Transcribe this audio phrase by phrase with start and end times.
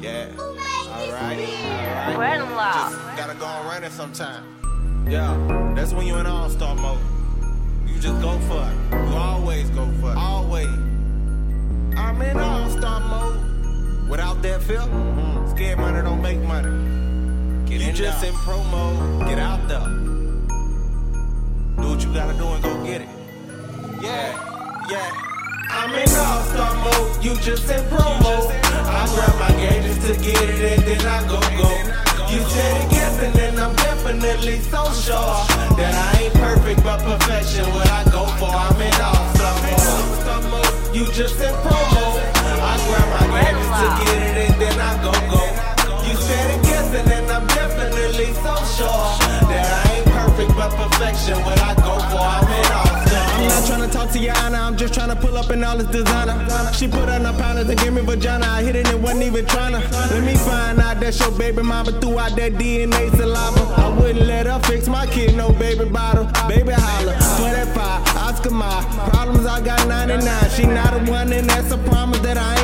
[0.00, 0.28] Yeah.
[0.38, 2.16] Alright, alright.
[2.16, 2.70] Grandma.
[2.74, 4.44] Uh, just gotta go and run it sometime.
[5.08, 6.98] Yeah, that's when you're in all star mode.
[7.86, 9.10] You just go for it.
[9.10, 10.16] You always go for it.
[10.16, 10.68] Always.
[11.96, 14.08] I'm in all star mode.
[14.08, 15.50] Without that fear, mm-hmm.
[15.50, 17.68] scared money don't make money.
[17.68, 18.30] Get you in just there.
[18.30, 19.26] in pro mode.
[19.28, 19.80] Get out there.
[21.82, 23.08] Do what you gotta do and go get it.
[24.00, 25.28] Yeah, yeah.
[25.70, 28.50] I'm in all star mode, you just in promo.
[28.88, 31.70] I grab gauges to get it and then I go go.
[32.32, 35.38] You said it guessing and I'm definitely so sure
[35.78, 37.64] that I ain't perfect but perfection.
[37.74, 39.28] What I go for, I'm in all
[40.50, 40.94] mode.
[40.94, 42.06] You just in promo.
[42.70, 44.17] I grab my gauges to get
[53.98, 56.36] talk to honor, I'm just tryna pull up in all this designer.
[56.72, 58.46] She put on her pounders and give me vagina.
[58.46, 59.80] I hit it and wasn't even tryna.
[60.10, 63.60] Let me find out that's your baby mama threw out that DNA saliva.
[63.82, 66.24] I wouldn't let her fix my kid, no baby bottle.
[66.48, 70.50] Baby holler, for that five, Oscar my problems, I got 99.
[70.50, 72.57] She not a one, and that's a promise that I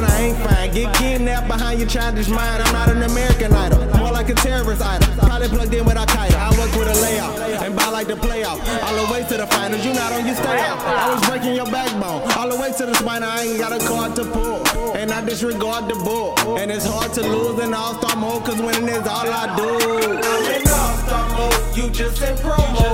[0.00, 0.72] when I ain't fine.
[0.72, 2.62] Get kidnapped behind your childish mind.
[2.62, 5.08] I'm not an American idol, more like a terrorist idol.
[5.18, 6.36] Probably plugged in with Al Qaeda.
[6.36, 8.58] I work with a layout and buy like the playoff.
[8.82, 10.78] All the way to the finals, you not on your stay out.
[10.80, 12.22] I was breaking your backbone.
[12.36, 14.64] All the way to the spine, I ain't got a card to pull.
[14.96, 16.34] And I disregard the bull.
[16.58, 19.68] And it's hard to lose in all star mode, cause winning is all I do.
[19.68, 22.88] I'm in all star mode, you just in promo.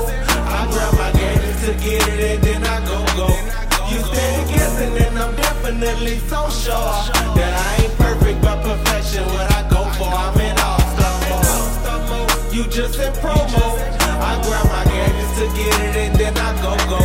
[0.59, 3.66] I grab my gauges to get it and then I go go.
[3.91, 6.93] You steady guessing and I'm definitely so sure
[7.39, 9.25] that I ain't perfect but perfection.
[9.27, 11.15] What I go for, I'm in all star
[12.11, 12.55] mode.
[12.55, 13.65] You just in promo.
[14.29, 17.01] I grab my gauges to get it and then I go go.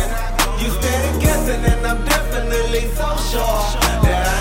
[0.60, 3.62] You steady guessing and I'm definitely so sure
[4.02, 4.31] that I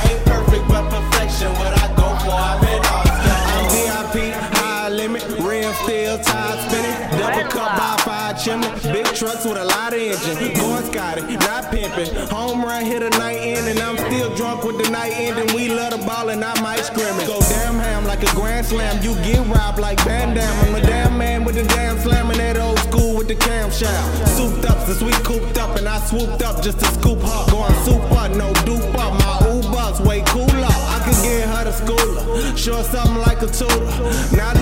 [6.11, 9.93] rim still, tire spinning, double cup uh, by five chimney, big trucks with a lot
[9.93, 14.33] of engine, going Scotty, not pimping, home run hit a night in, and I'm still
[14.35, 15.55] drunk with the night ending.
[15.55, 17.27] We love the ball and I might scrimmage.
[17.27, 20.59] Go damn ham like a grand slam, you get robbed like Van Damme.
[20.65, 24.27] I'm a damn man with the damn slam and that old school with the camshaft.
[24.27, 27.51] Souped up since we cooped up, and I swooped up just to scoop her.
[27.51, 30.73] Going super, no dupe up, my Uber's way cooler.
[30.93, 34.35] I could get her to schooler, sure something like a tutor.
[34.35, 34.53] Now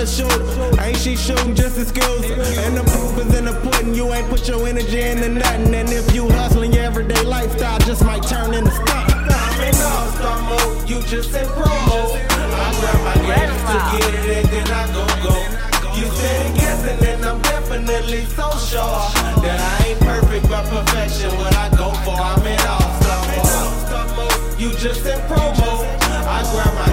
[0.00, 2.24] my ain't she shooting just excuse?
[2.56, 5.74] And the proof is in the pudding, you ain't put your energy into nothing.
[5.74, 9.12] And if you hustling your everyday lifestyle, just might turn into stunt.
[9.12, 12.16] I'm in all star mode, you just in promo.
[12.16, 15.36] I grab my gauges to get it and then I go go.
[15.92, 19.04] You steady guessing and I'm definitely so sure
[19.44, 21.28] that I ain't perfect but perfection.
[21.36, 24.58] What I go for, I'm in all star mode.
[24.58, 25.84] You just in promo.
[26.24, 26.89] I grab my